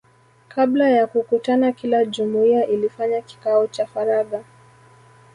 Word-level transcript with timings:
Kabla 0.47 0.89
ya 0.89 1.07
kukutana 1.07 1.71
kila 1.71 2.05
jumuiya 2.05 2.67
ilifanya 2.67 3.21
kikao 3.21 3.67
cha 3.67 3.85
faragha 3.85 4.43